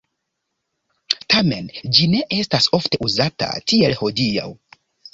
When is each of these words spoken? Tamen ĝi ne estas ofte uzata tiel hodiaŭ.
Tamen 1.33 1.69
ĝi 1.83 2.09
ne 2.15 2.23
estas 2.41 2.71
ofte 2.81 3.03
uzata 3.11 3.55
tiel 3.71 3.99
hodiaŭ. 4.05 4.53